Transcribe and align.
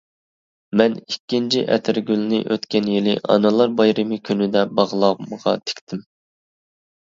مەن 0.81 0.95
ئىككىنچى 1.01 1.61
ئەتىرگۈلنى 1.75 2.39
ئۆتكەن 2.55 2.89
يىلى 2.95 3.15
ئانىلار 3.35 3.77
بايرىمى 3.83 4.21
كۈنىدە 4.31 4.67
باغلامغا 4.81 5.57
تىكتىم. 5.71 6.05